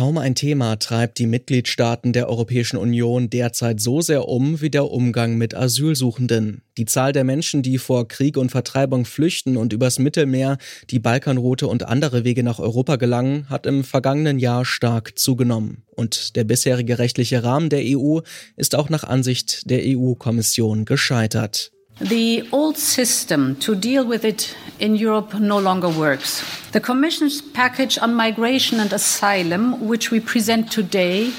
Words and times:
Kaum 0.00 0.16
ein 0.16 0.34
Thema 0.34 0.76
treibt 0.76 1.18
die 1.18 1.26
Mitgliedstaaten 1.26 2.14
der 2.14 2.30
Europäischen 2.30 2.78
Union 2.78 3.28
derzeit 3.28 3.82
so 3.82 4.00
sehr 4.00 4.28
um 4.28 4.62
wie 4.62 4.70
der 4.70 4.90
Umgang 4.90 5.36
mit 5.36 5.54
Asylsuchenden. 5.54 6.62
Die 6.78 6.86
Zahl 6.86 7.12
der 7.12 7.22
Menschen, 7.22 7.60
die 7.60 7.76
vor 7.76 8.08
Krieg 8.08 8.38
und 8.38 8.50
Vertreibung 8.50 9.04
flüchten 9.04 9.58
und 9.58 9.74
übers 9.74 9.98
Mittelmeer, 9.98 10.56
die 10.88 11.00
Balkanroute 11.00 11.66
und 11.66 11.82
andere 11.82 12.24
Wege 12.24 12.42
nach 12.42 12.60
Europa 12.60 12.96
gelangen, 12.96 13.50
hat 13.50 13.66
im 13.66 13.84
vergangenen 13.84 14.38
Jahr 14.38 14.64
stark 14.64 15.18
zugenommen. 15.18 15.82
Und 15.94 16.34
der 16.34 16.44
bisherige 16.44 16.98
rechtliche 16.98 17.44
Rahmen 17.44 17.68
der 17.68 17.82
EU 17.84 18.20
ist 18.56 18.74
auch 18.76 18.88
nach 18.88 19.04
Ansicht 19.04 19.68
der 19.68 19.82
EU-Kommission 19.84 20.86
gescheitert. 20.86 21.72
The 22.00 22.48
old 22.50 22.78
system 22.78 23.56
to 23.56 23.74
deal 23.74 24.06
with 24.06 24.24
it 24.24 24.56
in 24.78 24.96
Europe 24.96 25.34
no 25.34 25.58
longer 25.58 25.90
works. 25.90 26.42
The 26.72 26.80
Commission's 26.80 27.42
package 27.42 27.98
on 27.98 28.14
migration 28.14 28.80
and 28.80 28.90
asylum, 28.90 29.86
which 29.86 30.10
we 30.10 30.18
present 30.18 30.72
today, 30.72 31.30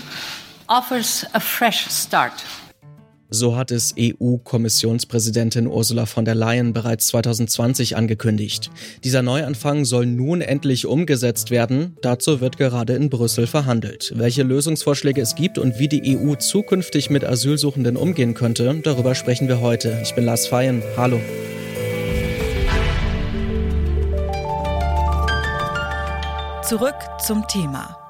offers 0.70 1.26
a 1.34 1.40
fresh 1.40 1.88
start. 1.88 2.45
So 3.34 3.55
hat 3.55 3.71
es 3.71 3.95
EU-Kommissionspräsidentin 3.98 5.66
Ursula 5.66 6.05
von 6.05 6.26
der 6.26 6.35
Leyen 6.35 6.73
bereits 6.73 7.08
2020 7.08 7.95
angekündigt. 7.95 8.70
Dieser 9.05 9.21
Neuanfang 9.21 9.85
soll 9.85 10.05
nun 10.05 10.41
endlich 10.41 10.85
umgesetzt 10.85 11.49
werden. 11.49 11.95
Dazu 12.02 12.41
wird 12.41 12.57
gerade 12.57 12.94
in 12.94 13.09
Brüssel 13.09 13.48
verhandelt. 13.48 14.12
Welche 14.17 14.44
Lösungsvorschläge 14.44 15.21
es 15.21 15.35
gibt 15.35 15.57
und 15.57 15.80
wie 15.80 15.88
die 15.88 16.17
EU 16.17 16.35
zukünftig 16.35 17.09
mit 17.09 17.23
Asylsuchenden 17.23 17.95
umgehen 17.95 18.34
könnte, 18.34 18.81
darüber 18.84 19.16
sprechen 19.16 19.48
wir 19.48 19.62
heute. 19.62 19.98
Ich 20.04 20.13
bin 20.13 20.26
Lars 20.26 20.48
Feyen. 20.48 20.84
Hallo. 20.98 21.21
Zurück 26.68 26.95
zum 27.26 27.48
Thema. 27.48 28.01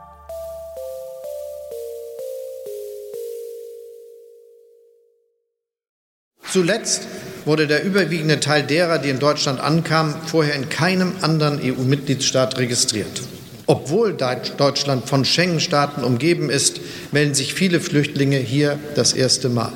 Zuletzt 6.52 7.08
wurde 7.46 7.66
der 7.66 7.84
überwiegende 7.84 8.42
Teil 8.42 8.64
derer, 8.64 9.00
die 9.00 9.10
in 9.10 9.20
Deutschland 9.20 9.62
ankamen, 9.62 10.14
vorher 10.26 10.54
in 10.56 10.68
keinem 10.68 11.14
anderen 11.22 11.62
EU-Mitgliedsstaat 11.64 12.58
registriert. 12.58 13.22
Obwohl 13.68 14.14
Deutschland 14.14 15.08
von 15.08 15.24
Schengen-Staaten 15.24 16.04
umgeben 16.04 16.50
ist, 16.50 16.82
melden 17.14 17.36
sich 17.36 17.54
viele 17.54 17.80
Flüchtlinge 17.80 18.38
hier 18.38 18.78
das 18.96 19.14
erste 19.14 19.48
Mal. 19.48 19.72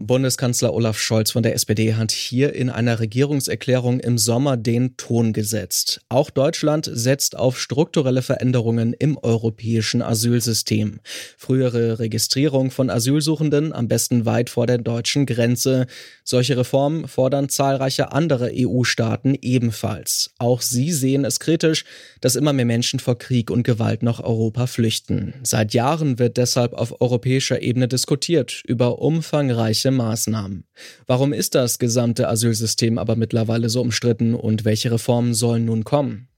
Bundeskanzler 0.00 0.74
Olaf 0.74 0.98
Scholz 0.98 1.30
von 1.30 1.44
der 1.44 1.54
SPD 1.54 1.94
hat 1.94 2.10
hier 2.10 2.52
in 2.52 2.68
einer 2.68 2.98
Regierungserklärung 2.98 4.00
im 4.00 4.18
Sommer 4.18 4.56
den 4.56 4.96
Ton 4.96 5.32
gesetzt. 5.32 6.00
Auch 6.08 6.30
Deutschland 6.30 6.90
setzt 6.92 7.36
auf 7.36 7.60
strukturelle 7.60 8.22
Veränderungen 8.22 8.92
im 8.92 9.16
europäischen 9.16 10.02
Asylsystem. 10.02 10.98
Frühere 11.38 12.00
Registrierung 12.00 12.72
von 12.72 12.90
Asylsuchenden 12.90 13.72
am 13.72 13.86
besten 13.86 14.26
weit 14.26 14.50
vor 14.50 14.66
der 14.66 14.78
deutschen 14.78 15.26
Grenze. 15.26 15.86
Solche 16.24 16.56
Reformen 16.56 17.06
fordern 17.06 17.48
zahlreiche 17.48 18.10
andere 18.10 18.50
EU-Staaten 18.52 19.36
ebenfalls. 19.40 20.32
Auch 20.38 20.60
sie 20.60 20.90
sehen 20.90 21.24
es 21.24 21.38
kritisch, 21.38 21.84
dass 22.20 22.34
immer 22.34 22.52
mehr 22.52 22.64
Menschen 22.64 22.98
vor 22.98 23.16
Krieg 23.16 23.48
und 23.48 23.62
Gewalt 23.62 24.02
nach 24.02 24.18
Europa 24.18 24.66
flüchten. 24.66 25.34
Seit 25.44 25.72
Jahren 25.72 26.18
wird 26.18 26.36
deshalb 26.36 26.72
auf 26.72 27.00
europäischer 27.00 27.62
Ebene 27.62 27.86
diskutiert 27.86 28.60
über 28.66 28.98
umfangreiche 28.98 29.83
welche 29.84 29.96
Maßnahmen. 29.96 30.64
Warum 31.06 31.32
ist 31.32 31.54
das 31.54 31.78
gesamte 31.78 32.28
Asylsystem 32.28 32.98
aber 32.98 33.16
mittlerweile 33.16 33.68
so 33.68 33.80
umstritten 33.82 34.34
und 34.34 34.64
welche 34.64 34.90
Reformen 34.90 35.34
sollen 35.34 35.66
nun 35.66 35.84
kommen? 35.84 36.28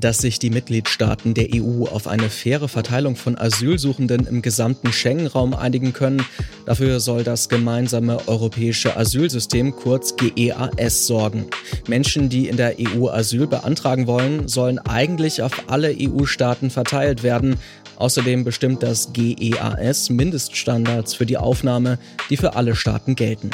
dass 0.00 0.18
sich 0.18 0.38
die 0.38 0.50
Mitgliedstaaten 0.50 1.34
der 1.34 1.48
EU 1.54 1.84
auf 1.84 2.08
eine 2.08 2.28
faire 2.28 2.68
Verteilung 2.68 3.14
von 3.14 3.38
Asylsuchenden 3.38 4.26
im 4.26 4.42
gesamten 4.42 4.92
Schengen-Raum 4.92 5.54
einigen 5.54 5.92
können. 5.92 6.24
Dafür 6.66 6.98
soll 6.98 7.22
das 7.22 7.48
gemeinsame 7.48 8.26
europäische 8.26 8.96
Asylsystem 8.96 9.76
kurz 9.76 10.16
GEAS 10.16 11.06
sorgen. 11.06 11.46
Menschen, 11.86 12.28
die 12.28 12.48
in 12.48 12.56
der 12.56 12.76
EU 12.80 13.08
Asyl 13.08 13.46
beantragen 13.46 14.06
wollen, 14.06 14.48
sollen 14.48 14.78
eigentlich 14.80 15.42
auf 15.42 15.70
alle 15.70 15.94
EU-Staaten 15.96 16.70
verteilt 16.70 17.22
werden. 17.22 17.56
Außerdem 18.02 18.42
bestimmt 18.42 18.82
das 18.82 19.12
GEAS 19.12 20.10
Mindeststandards 20.10 21.14
für 21.14 21.24
die 21.24 21.36
Aufnahme, 21.36 22.00
die 22.30 22.36
für 22.36 22.56
alle 22.56 22.74
Staaten 22.74 23.14
gelten. 23.14 23.50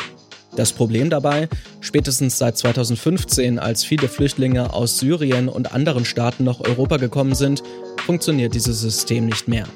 Das 0.56 0.72
Problem 0.72 1.10
dabei, 1.10 1.50
spätestens 1.82 2.38
seit 2.38 2.56
2015, 2.56 3.59
als 3.59 3.84
viele 3.84 4.09
Flüchtlinge 4.09 4.72
aus 4.72 5.00
Syrien 5.00 5.50
und 5.50 5.75
anderen 5.75 6.06
Staaten 6.06 6.44
nach 6.44 6.60
Europa 6.60 6.97
gekommen 6.97 7.34
sind, 7.34 7.62
funktioniert 8.08 8.54
dieses 8.54 8.80
System 8.80 9.26
nicht 9.26 9.48
mehr. 9.48 9.66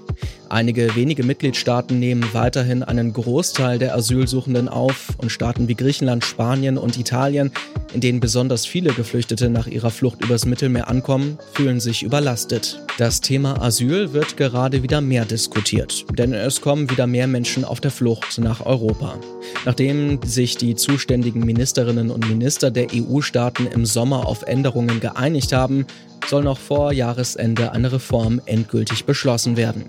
Einige 0.48 0.96
wenige 0.96 1.22
Mitgliedstaaten 1.22 1.98
nehmen 1.98 2.24
weiterhin 2.32 2.82
einen 2.82 3.12
Großteil 3.12 3.78
der 3.78 3.94
Asylsuchenden 3.94 4.70
auf 4.70 5.10
und 5.18 5.30
Staaten 5.30 5.68
wie 5.68 5.74
Griechenland, 5.74 6.24
Spanien 6.24 6.78
und 6.78 6.98
Italien, 6.98 7.52
in 7.92 8.00
denen 8.00 8.20
besonders 8.20 8.64
viele 8.64 8.94
Geflüchtete 8.94 9.50
nach 9.50 9.66
ihrer 9.66 9.90
Flucht 9.90 10.24
übers 10.24 10.46
Mittelmeer 10.46 10.88
ankommen, 10.88 11.38
fühlen 11.52 11.78
sich 11.78 12.02
überlastet. 12.02 12.80
Das 12.96 13.20
Thema 13.20 13.60
Asyl 13.60 14.14
wird 14.14 14.38
gerade 14.38 14.82
wieder 14.82 15.02
mehr 15.02 15.26
diskutiert, 15.26 16.06
denn 16.16 16.32
es 16.32 16.62
kommen 16.62 16.88
wieder 16.88 17.06
mehr 17.06 17.26
Menschen 17.26 17.66
auf 17.66 17.82
der 17.82 17.90
Flucht 17.90 18.38
nach 18.38 18.64
Europa. 18.64 19.18
Nachdem 19.66 20.20
sich 20.24 20.56
die 20.56 20.74
zuständigen 20.74 21.44
Ministerinnen 21.44 22.10
und 22.10 22.26
Minister 22.30 22.70
der 22.70 22.86
EU-Staaten 22.94 23.66
im 23.66 23.84
Sommer 23.84 24.26
auf 24.26 24.42
Änderungen 24.44 25.00
geeinigt 25.00 25.52
haben, 25.52 25.86
soll 26.28 26.42
noch 26.44 26.58
vor 26.58 26.92
Jahresende 26.92 27.72
eine 27.72 27.92
Reform 27.92 28.40
endgültig 28.46 29.04
beschlossen 29.04 29.56
werden. 29.56 29.84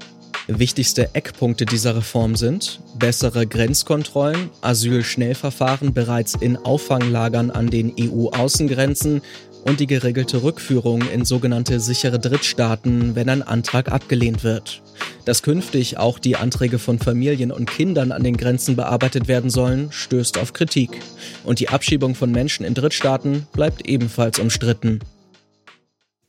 Wichtigste 0.47 1.15
Eckpunkte 1.15 1.65
dieser 1.65 1.95
Reform 1.95 2.35
sind 2.35 2.81
bessere 2.99 3.47
Grenzkontrollen, 3.47 4.49
Asylschnellverfahren 4.61 5.93
bereits 5.93 6.35
in 6.35 6.57
Auffanglagern 6.57 7.49
an 7.49 7.69
den 7.69 7.93
EU-Außengrenzen 7.97 9.21
und 9.63 9.79
die 9.79 9.87
geregelte 9.87 10.43
Rückführung 10.43 11.01
in 11.13 11.23
sogenannte 11.23 11.79
sichere 11.79 12.19
Drittstaaten, 12.19 13.15
wenn 13.15 13.29
ein 13.29 13.41
Antrag 13.41 13.89
abgelehnt 13.89 14.43
wird. 14.43 14.81
Dass 15.23 15.43
künftig 15.43 15.97
auch 15.97 16.19
die 16.19 16.35
Anträge 16.35 16.79
von 16.79 16.99
Familien 16.99 17.53
und 17.53 17.69
Kindern 17.69 18.11
an 18.11 18.23
den 18.23 18.35
Grenzen 18.35 18.75
bearbeitet 18.75 19.29
werden 19.29 19.49
sollen, 19.49 19.91
stößt 19.91 20.37
auf 20.37 20.51
Kritik. 20.51 20.99
Und 21.45 21.59
die 21.59 21.69
Abschiebung 21.69 22.15
von 22.15 22.31
Menschen 22.31 22.65
in 22.65 22.73
Drittstaaten 22.73 23.47
bleibt 23.53 23.87
ebenfalls 23.87 24.39
umstritten. 24.39 24.99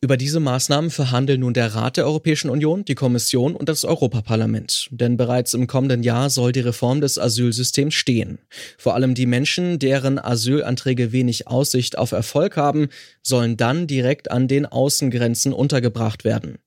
Über 0.05 0.19
diese 0.19 0.39
Maßnahmen 0.39 0.91
verhandeln 0.91 1.41
nun 1.41 1.55
der 1.55 1.75
Rat 1.75 1.97
der 1.97 2.05
Europäischen 2.05 2.51
Union, 2.51 2.85
die 2.85 2.95
Kommission 2.95 3.57
und 3.57 3.71
das 3.71 3.87
Europaparlament. 3.87 4.89
Denn 4.91 5.17
bereits 5.17 5.55
im 5.55 5.67
kommenden 5.67 6.03
Jahr 6.03 6.29
soll 6.29 6.53
die 6.53 6.61
Reform 6.61 7.01
des 7.01 7.19
Asylsystems 7.19 7.95
stehen. 7.95 8.39
Vor 8.77 8.95
allem 8.97 9.15
die 9.15 9.25
Menschen, 9.25 9.79
deren 9.79 10.19
Asylanträge 10.19 11.13
wenig 11.13 11.49
Aussicht 11.49 11.97
auf 11.97 12.13
Erfolg 12.13 12.59
haben, 12.59 12.89
sollen 13.23 13.57
dann 13.57 13.87
direkt 13.87 14.31
an 14.31 14.47
den 14.47 14.67
Außengrenzen 14.67 15.55
untergebracht 15.55 16.23
werden. 16.23 16.59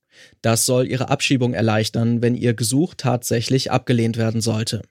Das 0.42 0.66
soll 0.66 0.88
ihre 0.88 1.10
Abschiebung 1.10 1.54
erleichtern, 1.54 2.22
wenn 2.22 2.36
ihr 2.36 2.54
Gesuch 2.54 2.94
tatsächlich 2.96 3.72
abgelehnt 3.72 4.18
werden 4.18 4.42
sollte. 4.42 4.82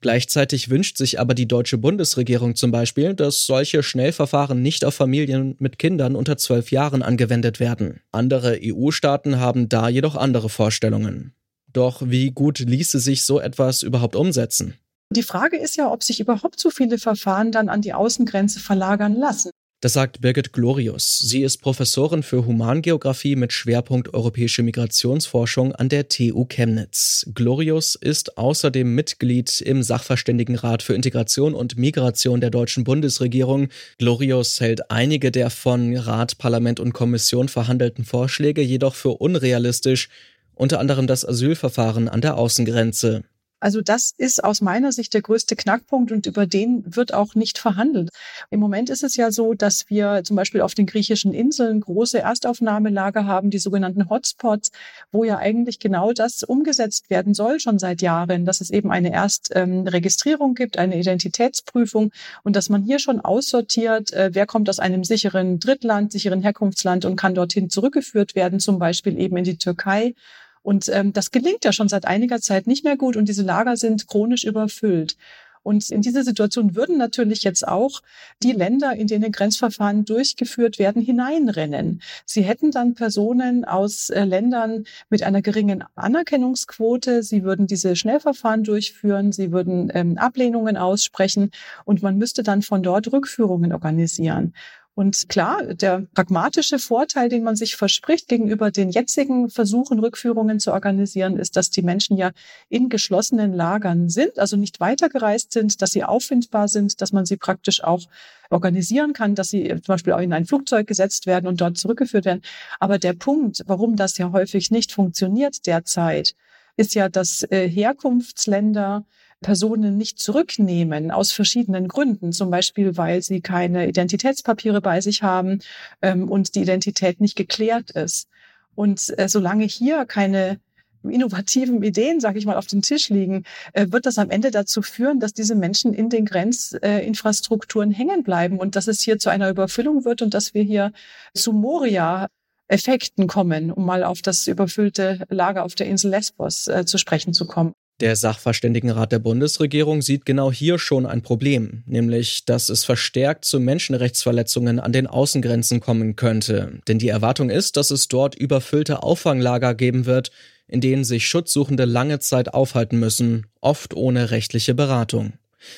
Gleichzeitig 0.00 0.68
wünscht 0.68 0.98
sich 0.98 1.18
aber 1.18 1.34
die 1.34 1.48
deutsche 1.48 1.78
Bundesregierung 1.78 2.54
zum 2.54 2.70
Beispiel, 2.70 3.14
dass 3.14 3.46
solche 3.46 3.82
Schnellverfahren 3.82 4.60
nicht 4.60 4.84
auf 4.84 4.94
Familien 4.94 5.56
mit 5.58 5.78
Kindern 5.78 6.14
unter 6.14 6.36
zwölf 6.36 6.70
Jahren 6.70 7.02
angewendet 7.02 7.58
werden. 7.58 8.00
Andere 8.12 8.58
EU-Staaten 8.62 9.38
haben 9.38 9.68
da 9.68 9.88
jedoch 9.88 10.16
andere 10.16 10.48
Vorstellungen. 10.48 11.34
Doch 11.72 12.02
wie 12.04 12.30
gut 12.30 12.58
ließe 12.58 13.00
sich 13.00 13.22
so 13.22 13.40
etwas 13.40 13.82
überhaupt 13.82 14.14
umsetzen? 14.14 14.74
Die 15.10 15.22
Frage 15.22 15.56
ist 15.56 15.76
ja, 15.76 15.90
ob 15.90 16.02
sich 16.02 16.20
überhaupt 16.20 16.60
so 16.60 16.70
viele 16.70 16.98
Verfahren 16.98 17.52
dann 17.52 17.68
an 17.68 17.82
die 17.82 17.94
Außengrenze 17.94 18.60
verlagern 18.60 19.14
lassen. 19.14 19.50
Das 19.82 19.94
sagt 19.94 20.20
Birgit 20.20 20.52
Glorius. 20.52 21.18
Sie 21.18 21.42
ist 21.42 21.58
Professorin 21.58 22.22
für 22.22 22.46
Humangeographie 22.46 23.34
mit 23.34 23.52
Schwerpunkt 23.52 24.14
europäische 24.14 24.62
Migrationsforschung 24.62 25.74
an 25.74 25.88
der 25.88 26.06
TU 26.06 26.44
Chemnitz. 26.44 27.26
Glorius 27.34 27.96
ist 27.96 28.38
außerdem 28.38 28.94
Mitglied 28.94 29.60
im 29.60 29.82
Sachverständigenrat 29.82 30.84
für 30.84 30.94
Integration 30.94 31.52
und 31.52 31.76
Migration 31.78 32.40
der 32.40 32.50
deutschen 32.50 32.84
Bundesregierung. 32.84 33.70
Glorius 33.98 34.60
hält 34.60 34.88
einige 34.92 35.32
der 35.32 35.50
von 35.50 35.96
Rat, 35.96 36.38
Parlament 36.38 36.78
und 36.78 36.92
Kommission 36.92 37.48
verhandelten 37.48 38.04
Vorschläge 38.04 38.62
jedoch 38.62 38.94
für 38.94 39.20
unrealistisch, 39.20 40.10
unter 40.54 40.78
anderem 40.78 41.08
das 41.08 41.26
Asylverfahren 41.26 42.08
an 42.08 42.20
der 42.20 42.36
Außengrenze. 42.38 43.24
Also 43.62 43.80
das 43.80 44.12
ist 44.18 44.42
aus 44.42 44.60
meiner 44.60 44.90
Sicht 44.90 45.14
der 45.14 45.22
größte 45.22 45.54
Knackpunkt 45.54 46.10
und 46.10 46.26
über 46.26 46.48
den 46.48 46.82
wird 46.96 47.14
auch 47.14 47.36
nicht 47.36 47.58
verhandelt. 47.58 48.10
Im 48.50 48.58
Moment 48.58 48.90
ist 48.90 49.04
es 49.04 49.14
ja 49.14 49.30
so, 49.30 49.54
dass 49.54 49.88
wir 49.88 50.22
zum 50.24 50.34
Beispiel 50.34 50.62
auf 50.62 50.74
den 50.74 50.86
griechischen 50.86 51.32
Inseln 51.32 51.80
große 51.80 52.18
Erstaufnahmelager 52.18 53.24
haben, 53.24 53.50
die 53.50 53.60
sogenannten 53.60 54.10
Hotspots, 54.10 54.72
wo 55.12 55.22
ja 55.22 55.38
eigentlich 55.38 55.78
genau 55.78 56.12
das 56.12 56.42
umgesetzt 56.42 57.08
werden 57.08 57.34
soll 57.34 57.60
schon 57.60 57.78
seit 57.78 58.02
Jahren, 58.02 58.44
dass 58.46 58.60
es 58.60 58.70
eben 58.70 58.90
eine 58.90 59.12
Erstregistrierung 59.12 60.54
gibt, 60.56 60.76
eine 60.76 60.98
Identitätsprüfung 60.98 62.10
und 62.42 62.56
dass 62.56 62.68
man 62.68 62.82
hier 62.82 62.98
schon 62.98 63.20
aussortiert, 63.20 64.12
äh, 64.12 64.30
wer 64.32 64.46
kommt 64.46 64.68
aus 64.70 64.80
einem 64.80 65.04
sicheren 65.04 65.60
Drittland, 65.60 66.10
sicheren 66.10 66.42
Herkunftsland 66.42 67.04
und 67.04 67.14
kann 67.14 67.36
dorthin 67.36 67.70
zurückgeführt 67.70 68.34
werden, 68.34 68.58
zum 68.58 68.80
Beispiel 68.80 69.20
eben 69.20 69.36
in 69.36 69.44
die 69.44 69.58
Türkei 69.58 70.14
Und 70.62 70.88
ähm, 70.88 71.12
das 71.12 71.30
gelingt 71.30 71.64
ja 71.64 71.72
schon 71.72 71.88
seit 71.88 72.06
einiger 72.06 72.40
Zeit 72.40 72.66
nicht 72.66 72.84
mehr 72.84 72.96
gut 72.96 73.16
und 73.16 73.28
diese 73.28 73.42
Lager 73.42 73.76
sind 73.76 74.06
chronisch 74.06 74.44
überfüllt. 74.44 75.16
Und 75.62 75.90
in 75.90 76.02
diese 76.02 76.24
Situation 76.24 76.74
würden 76.74 76.98
natürlich 76.98 77.44
jetzt 77.44 77.66
auch 77.66 78.02
die 78.42 78.52
Länder, 78.52 78.94
in 78.96 79.06
denen 79.06 79.30
Grenzverfahren 79.30 80.04
durchgeführt 80.04 80.78
werden, 80.78 81.00
hineinrennen. 81.02 82.02
Sie 82.26 82.42
hätten 82.42 82.70
dann 82.70 82.94
Personen 82.94 83.64
aus 83.64 84.10
äh, 84.10 84.24
Ländern 84.24 84.84
mit 85.08 85.22
einer 85.22 85.42
geringen 85.42 85.84
Anerkennungsquote. 85.94 87.22
Sie 87.22 87.44
würden 87.44 87.66
diese 87.66 87.94
Schnellverfahren 87.94 88.64
durchführen. 88.64 89.32
Sie 89.32 89.52
würden 89.52 89.90
ähm, 89.94 90.18
Ablehnungen 90.18 90.76
aussprechen 90.76 91.52
und 91.84 92.02
man 92.02 92.18
müsste 92.18 92.42
dann 92.42 92.62
von 92.62 92.82
dort 92.82 93.12
Rückführungen 93.12 93.72
organisieren. 93.72 94.54
Und 94.94 95.30
klar, 95.30 95.62
der 95.72 96.06
pragmatische 96.12 96.78
Vorteil, 96.78 97.30
den 97.30 97.44
man 97.44 97.56
sich 97.56 97.76
verspricht 97.76 98.28
gegenüber 98.28 98.70
den 98.70 98.90
jetzigen 98.90 99.48
Versuchen, 99.48 99.98
Rückführungen 99.98 100.60
zu 100.60 100.70
organisieren, 100.70 101.38
ist, 101.38 101.56
dass 101.56 101.70
die 101.70 101.80
Menschen 101.80 102.18
ja 102.18 102.32
in 102.68 102.90
geschlossenen 102.90 103.54
Lagern 103.54 104.10
sind, 104.10 104.38
also 104.38 104.58
nicht 104.58 104.80
weitergereist 104.80 105.52
sind, 105.52 105.80
dass 105.80 105.92
sie 105.92 106.04
auffindbar 106.04 106.68
sind, 106.68 107.00
dass 107.00 107.12
man 107.12 107.24
sie 107.24 107.38
praktisch 107.38 107.82
auch 107.82 108.02
organisieren 108.50 109.14
kann, 109.14 109.34
dass 109.34 109.48
sie 109.48 109.66
zum 109.68 109.94
Beispiel 109.94 110.12
auch 110.12 110.20
in 110.20 110.34
ein 110.34 110.44
Flugzeug 110.44 110.86
gesetzt 110.86 111.26
werden 111.26 111.46
und 111.46 111.62
dort 111.62 111.78
zurückgeführt 111.78 112.26
werden. 112.26 112.42
Aber 112.78 112.98
der 112.98 113.14
Punkt, 113.14 113.62
warum 113.66 113.96
das 113.96 114.18
ja 114.18 114.30
häufig 114.30 114.70
nicht 114.70 114.92
funktioniert 114.92 115.66
derzeit, 115.66 116.34
ist 116.76 116.94
ja, 116.94 117.08
dass 117.08 117.44
äh, 117.44 117.66
Herkunftsländer 117.66 119.06
Personen 119.42 119.98
nicht 119.98 120.18
zurücknehmen 120.18 121.10
aus 121.10 121.32
verschiedenen 121.32 121.88
Gründen, 121.88 122.32
zum 122.32 122.50
Beispiel 122.50 122.96
weil 122.96 123.22
sie 123.22 123.40
keine 123.40 123.88
Identitätspapiere 123.88 124.80
bei 124.80 125.00
sich 125.00 125.22
haben 125.22 125.60
ähm, 126.00 126.30
und 126.30 126.54
die 126.54 126.62
Identität 126.62 127.20
nicht 127.20 127.36
geklärt 127.36 127.90
ist. 127.90 128.28
Und 128.74 129.12
äh, 129.18 129.28
solange 129.28 129.64
hier 129.64 130.06
keine 130.06 130.58
innovativen 131.04 131.82
Ideen, 131.82 132.20
sage 132.20 132.38
ich 132.38 132.46
mal, 132.46 132.56
auf 132.56 132.66
dem 132.66 132.82
Tisch 132.82 133.08
liegen, 133.08 133.44
äh, 133.72 133.86
wird 133.90 134.06
das 134.06 134.18
am 134.18 134.30
Ende 134.30 134.50
dazu 134.50 134.82
führen, 134.82 135.20
dass 135.20 135.32
diese 135.32 135.54
Menschen 135.54 135.92
in 135.92 136.08
den 136.08 136.24
Grenzinfrastrukturen 136.24 137.90
hängen 137.90 138.22
bleiben 138.22 138.58
und 138.58 138.76
dass 138.76 138.88
es 138.88 139.00
hier 139.00 139.18
zu 139.18 139.28
einer 139.28 139.50
Überfüllung 139.50 140.04
wird 140.04 140.22
und 140.22 140.34
dass 140.34 140.54
wir 140.54 140.62
hier 140.62 140.92
zu 141.34 141.52
Moria 141.52 142.28
Effekten 142.68 143.26
kommen, 143.26 143.70
um 143.70 143.84
mal 143.84 144.02
auf 144.04 144.22
das 144.22 144.46
überfüllte 144.46 145.26
Lager 145.28 145.64
auf 145.64 145.74
der 145.74 145.86
Insel 145.86 146.10
Lesbos 146.10 146.68
äh, 146.68 146.86
zu 146.86 146.96
sprechen 146.96 147.34
zu 147.34 147.46
kommen. 147.46 147.74
Der 148.02 148.16
Sachverständigenrat 148.16 149.12
der 149.12 149.20
Bundesregierung 149.20 150.02
sieht 150.02 150.26
genau 150.26 150.50
hier 150.50 150.80
schon 150.80 151.06
ein 151.06 151.22
Problem, 151.22 151.84
nämlich 151.86 152.44
dass 152.44 152.68
es 152.68 152.84
verstärkt 152.84 153.44
zu 153.44 153.60
Menschenrechtsverletzungen 153.60 154.80
an 154.80 154.90
den 154.90 155.06
Außengrenzen 155.06 155.78
kommen 155.78 156.16
könnte. 156.16 156.80
Denn 156.88 156.98
die 156.98 157.10
Erwartung 157.10 157.48
ist, 157.48 157.76
dass 157.76 157.92
es 157.92 158.08
dort 158.08 158.34
überfüllte 158.34 159.04
Auffanglager 159.04 159.76
geben 159.76 160.04
wird, 160.04 160.32
in 160.66 160.80
denen 160.80 161.04
sich 161.04 161.28
Schutzsuchende 161.28 161.84
lange 161.84 162.18
Zeit 162.18 162.52
aufhalten 162.52 162.98
müssen, 162.98 163.46
oft 163.60 163.94
ohne 163.94 164.32
rechtliche 164.32 164.74
Beratung. 164.74 165.34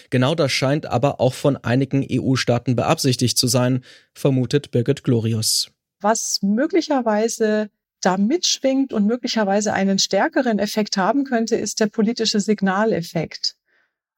Genau 0.09 0.35
das 0.35 0.51
scheint 0.51 0.87
aber 0.87 1.21
auch 1.21 1.35
von 1.35 1.59
einigen 1.59 2.07
EU-Staaten 2.11 2.75
beabsichtigt 2.75 3.37
zu 3.37 3.49
sein, 3.49 3.85
vermutet 4.15 4.71
Birgit 4.71 5.05
Glorius. 5.05 5.73
Was 6.01 6.41
möglicherweise 6.41 7.69
da 8.05 8.17
mitschwingt 8.17 8.93
und 8.93 9.07
möglicherweise 9.07 9.73
einen 9.73 9.99
stärkeren 9.99 10.59
Effekt 10.59 10.97
haben 10.97 11.25
könnte, 11.25 11.57
ist 11.57 11.81
der 11.81 11.87
politische 11.87 12.41
Signaleffekt. 12.41 13.57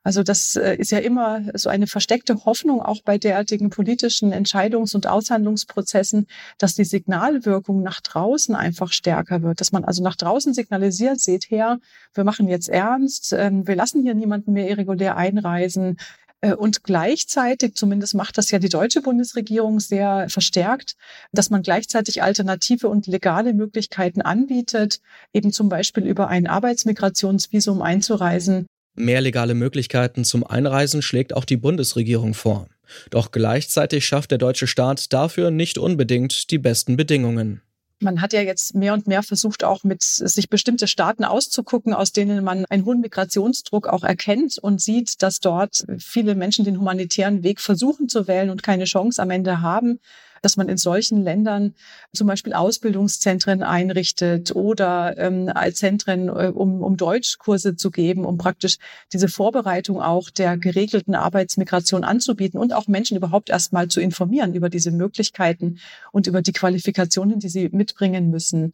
Also 0.07 0.23
das 0.23 0.55
äh, 0.55 0.77
ist 0.77 0.93
ja 0.93 0.99
immer 0.99 1.43
so 1.55 1.69
eine 1.69 1.89
versteckte 1.89 2.45
Hoffnung 2.45 2.81
auch 2.81 3.03
bei 3.03 3.19
derartigen 3.19 3.71
politischen 3.71 4.33
Entscheidungs- 4.33 4.95
und 4.95 5.09
Aushandlungsprozessen, 5.09 6.29
dass 6.59 6.77
die 6.77 6.85
Signalwirkung 6.85 7.83
nach 7.83 8.01
draußen 8.01 8.55
einfach 8.55 8.93
stärker 8.93 9.43
wird, 9.43 9.61
dass 9.61 9.73
man 9.73 9.85
also 9.85 10.05
nach 10.05 10.15
draußen 10.15 10.55
signalisiert, 10.55 11.19
seht 11.19 11.51
her, 11.51 11.81
wir 12.15 12.23
machen 12.23 12.47
jetzt 12.47 12.69
ernst, 12.69 13.33
ähm, 13.33 13.67
wir 13.67 13.75
lassen 13.75 14.01
hier 14.03 14.15
niemanden 14.15 14.53
mehr 14.53 14.71
irregulär 14.71 15.17
einreisen, 15.17 15.97
und 16.43 16.85
gleichzeitig, 16.85 17.75
zumindest 17.75 18.15
macht 18.15 18.39
das 18.39 18.51
ja 18.51 18.59
die 18.59 18.69
deutsche 18.69 19.01
Bundesregierung 19.01 19.81
sehr 19.81 20.29
verstärkt, 20.29 20.97
dass 21.33 21.51
man 21.51 21.63
gleichzeitig 21.63 22.23
alternative 22.23 22.89
und 22.89 23.07
legale 23.07 23.55
Möglichkeiten 23.55 24.21
anbietet, 24.23 25.01
eben 25.33 25.53
zum 25.53 25.69
Beispiel 25.69 26.07
über 26.07 26.29
ein 26.29 26.47
Arbeitsmigrationsvisum 26.47 27.83
einzureisen. 27.83 28.67
Mehr 28.95 29.21
legale 29.21 29.55
Möglichkeiten 29.55 30.25
zum 30.25 30.47
Einreisen 30.47 31.03
schlägt 31.03 31.35
auch 31.35 31.45
die 31.45 31.59
Bundesregierung 31.59 32.35
vor. 32.35 32.69
Doch 33.11 33.31
gleichzeitig 33.31 34.07
schafft 34.07 34.31
der 34.31 34.39
deutsche 34.39 34.67
Staat 34.67 35.13
dafür 35.13 35.51
nicht 35.51 35.79
unbedingt 35.79 36.51
die 36.51 36.59
besten 36.59 36.97
Bedingungen. 36.97 37.61
Man 37.99 38.21
hat 38.21 38.35
ja 38.35 38.43
jetzt 38.43 38.75
mehr 38.75 38.93
und 38.93 39.07
mehr 39.07 39.23
versucht, 39.23 39.65
auch 39.65 39.83
mit 39.83 40.03
sich 40.03 40.51
bestimmte 40.51 40.87
Staaten 40.87 41.25
auszugucken, 41.25 41.95
aus 41.95 42.13
denen 42.13 42.45
man 42.45 42.67
einen 42.67 42.85
hohen 42.85 43.01
Migrationsdruck 43.01 43.87
auch 43.89 44.05
erkennt 44.05 44.59
und 44.59 44.83
sieht, 44.83 45.23
dass 45.23 45.41
dort 45.41 45.85
viele 45.99 46.35
Menschen 46.35 46.67
den 46.67 46.79
humanitären 46.79 47.43
Weg 47.43 47.61
versuchen 47.61 48.09
zu 48.09 48.29
wählen 48.29 48.51
und 48.51 48.63
keine 48.63 48.85
Chance 48.85 49.23
am 49.23 49.31
Ende 49.31 49.63
haben 49.63 50.01
dass 50.43 50.57
man 50.57 50.69
in 50.69 50.77
solchen 50.77 51.23
Ländern 51.23 51.75
zum 52.13 52.27
Beispiel 52.27 52.53
Ausbildungszentren 52.53 53.63
einrichtet 53.63 54.55
oder 54.55 55.17
ähm, 55.19 55.51
Zentren, 55.73 56.29
äh, 56.29 56.53
um, 56.55 56.83
um 56.83 56.97
Deutschkurse 56.97 57.77
zu 57.77 57.91
geben, 57.91 58.25
um 58.25 58.39
praktisch 58.39 58.79
diese 59.13 59.29
Vorbereitung 59.29 60.01
auch 60.01 60.31
der 60.31 60.57
geregelten 60.57 61.15
Arbeitsmigration 61.15 62.05
anzubieten 62.05 62.59
und 62.59 62.73
auch 62.73 62.87
Menschen 62.87 63.17
überhaupt 63.17 63.51
erstmal 63.51 63.89
zu 63.89 64.01
informieren 64.01 64.55
über 64.55 64.69
diese 64.69 64.91
Möglichkeiten 64.91 65.79
und 66.13 66.27
über 66.27 66.43
die 66.43 66.53
Qualifikationen, 66.53 67.39
die 67.39 67.49
sie 67.49 67.69
mitbringen 67.71 68.31
müssen. 68.31 68.73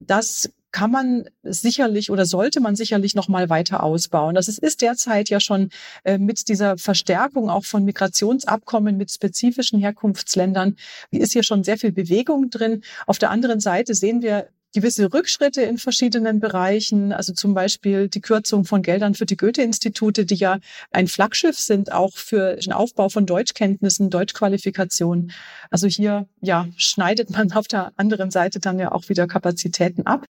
Das 0.00 0.50
kann 0.74 0.90
man 0.90 1.30
sicherlich 1.44 2.10
oder 2.10 2.26
sollte 2.26 2.60
man 2.60 2.74
sicherlich 2.74 3.14
noch 3.14 3.28
mal 3.28 3.48
weiter 3.48 3.84
ausbauen. 3.84 4.34
Das 4.34 4.48
ist 4.48 4.82
derzeit 4.82 5.28
ja 5.28 5.38
schon 5.38 5.70
äh, 6.02 6.18
mit 6.18 6.48
dieser 6.48 6.78
Verstärkung 6.78 7.48
auch 7.48 7.64
von 7.64 7.84
Migrationsabkommen 7.84 8.96
mit 8.96 9.12
spezifischen 9.12 9.78
Herkunftsländern 9.78 10.74
ist 11.12 11.32
hier 11.32 11.44
schon 11.44 11.62
sehr 11.62 11.78
viel 11.78 11.92
Bewegung 11.92 12.50
drin. 12.50 12.82
Auf 13.06 13.20
der 13.20 13.30
anderen 13.30 13.60
Seite 13.60 13.94
sehen 13.94 14.20
wir 14.20 14.48
gewisse 14.74 15.14
Rückschritte 15.14 15.62
in 15.62 15.78
verschiedenen 15.78 16.40
Bereichen, 16.40 17.12
also 17.12 17.32
zum 17.32 17.54
Beispiel 17.54 18.08
die 18.08 18.20
Kürzung 18.20 18.64
von 18.64 18.82
Geldern 18.82 19.14
für 19.14 19.26
die 19.26 19.36
Goethe-Institute, 19.36 20.26
die 20.26 20.34
ja 20.34 20.58
ein 20.90 21.06
Flaggschiff 21.06 21.56
sind, 21.56 21.92
auch 21.92 22.16
für 22.16 22.56
den 22.56 22.72
Aufbau 22.72 23.10
von 23.10 23.26
Deutschkenntnissen, 23.26 24.10
Deutschqualifikationen. 24.10 25.30
Also 25.70 25.86
hier, 25.86 26.26
ja, 26.40 26.66
schneidet 26.76 27.30
man 27.30 27.52
auf 27.52 27.68
der 27.68 27.92
anderen 27.94 28.32
Seite 28.32 28.58
dann 28.58 28.80
ja 28.80 28.90
auch 28.90 29.08
wieder 29.08 29.28
Kapazitäten 29.28 30.04
ab. 30.04 30.26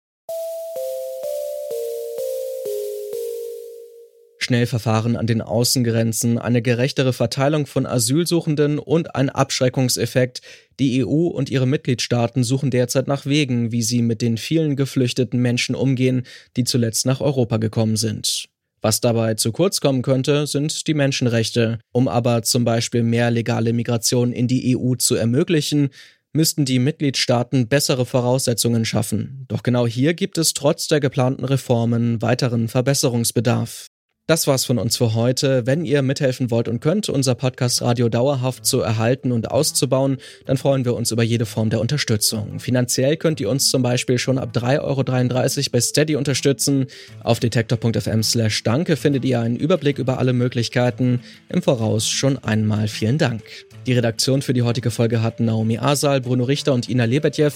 Schnellverfahren 4.44 5.17
an 5.17 5.27
den 5.27 5.43
Außengrenzen, 5.43 6.39
eine 6.39 6.63
gerechtere 6.63 7.13
Verteilung 7.13 7.67
von 7.67 7.86
Asylsuchenden 7.86 8.79
und 8.79 9.17
ein 9.17 9.31
Abschreckungseffekt. 9.31 10.43
Die 10.79 11.05
EU 11.05 11.27
und 11.27 11.51
ihre 11.51 11.67
Mitgliedstaaten 11.67 12.44
suchen 12.44 12.70
derzeit 12.70 13.08
nach 13.08 13.27
Wegen, 13.27 13.72
wie 13.72 13.82
sie 13.82 14.03
mit 14.03 14.22
den 14.22 14.36
vielen 14.36 14.77
geflüchteten 14.77 15.41
Menschen 15.41 15.74
umgehen, 15.74 16.22
die 16.56 16.65
zuletzt 16.65 17.06
nach 17.06 17.20
Europa 17.20 17.56
gekommen 17.56 17.96
sind. 17.96 18.48
Was 18.82 19.01
dabei 19.01 19.34
zu 19.34 19.51
kurz 19.51 19.81
kommen 19.81 20.03
könnte, 20.03 20.46
sind 20.46 20.86
die 20.86 20.94
Menschenrechte. 20.94 21.79
Um 21.91 22.06
aber 22.06 22.43
zum 22.43 22.65
Beispiel 22.65 23.03
mehr 23.03 23.31
legale 23.31 23.72
Migration 23.72 24.31
in 24.31 24.46
die 24.46 24.77
EU 24.77 24.94
zu 24.96 25.15
ermöglichen, 25.15 25.89
müssten 26.34 26.65
die 26.65 26.81
Mitgliedstaaten 26.81 27.69
bessere 27.69 28.05
Voraussetzungen 28.05 28.84
schaffen. 28.84 29.46
Doch 29.48 29.63
genau 29.63 29.86
hier 29.86 30.15
gibt 30.15 30.36
es 30.36 30.53
trotz 30.53 30.89
der 30.89 31.01
geplanten 31.01 31.44
Reformen 31.44 32.20
weiteren 32.20 32.69
Verbesserungsbedarf. 32.69 33.86
Das 34.27 34.47
war's 34.47 34.65
von 34.65 34.79
uns 34.79 34.97
für 34.97 35.13
heute. 35.13 35.67
Wenn 35.67 35.85
ihr 35.85 36.01
mithelfen 36.01 36.51
wollt 36.51 36.67
und 36.67 36.81
könnt, 36.81 37.11
unser 37.11 37.35
Podcast 37.35 37.83
Radio 37.83 38.09
dauerhaft 38.09 38.65
zu 38.65 38.81
erhalten 38.81 39.33
und 39.33 39.51
auszubauen, 39.51 40.17
dann 40.47 40.57
freuen 40.57 40.87
wir 40.87 40.95
uns 40.95 41.11
über 41.11 41.23
jede 41.23 41.45
Form 41.45 41.69
der 41.69 41.83
Unterstützung. 41.83 42.59
Finanziell 42.59 43.19
könnt 43.19 43.39
ihr 43.41 43.51
uns 43.51 43.69
zum 43.69 43.83
Beispiel 43.83 44.17
schon 44.17 44.39
ab 44.39 44.49
3,33 44.55 45.59
Euro 45.59 45.71
bei 45.73 45.81
Steady 45.83 46.17
unterstützen. 46.17 46.87
Auf 47.23 47.39
detektor.fm 47.39 48.23
slash 48.23 48.63
danke 48.63 48.97
findet 48.97 49.27
ihr 49.27 49.41
einen 49.41 49.57
Überblick 49.57 49.99
über 49.99 50.19
alle 50.19 50.33
Möglichkeiten. 50.33 51.21
Im 51.51 51.61
Voraus 51.61 52.09
schon 52.09 52.39
einmal 52.39 52.89
vielen 52.89 53.19
Dank. 53.19 53.43
Die 53.87 53.93
Redaktion 53.93 54.41
für 54.41 54.55
die 54.55 54.63
heutige 54.63 54.91
Folge 54.91 55.21
hatten 55.21 55.45
Naomi 55.45 55.77
Asal, 55.77 56.23
Bruno 56.23 56.45
Richter 56.45 56.73
und 56.73 56.89
Ina 56.89 57.05
Lebetjew. 57.05 57.53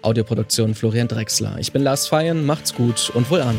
Audioproduktion 0.00 0.74
Florian 0.74 1.08
Drexler. 1.08 1.56
Ich 1.58 1.72
bin 1.72 1.82
Lars 1.82 2.08
Feyen, 2.08 2.46
macht's 2.46 2.74
gut 2.74 3.10
und 3.12 3.30
wohl 3.30 3.42
an. 3.42 3.58